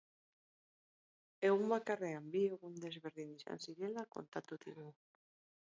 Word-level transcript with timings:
Egun 1.49 1.67
bakarrean 1.73 2.31
bi 2.37 2.43
egun 2.55 2.81
desberdin 2.87 3.37
izan 3.37 3.63
zirela 3.67 4.09
kontatu 4.17 4.63
digu. 4.69 4.89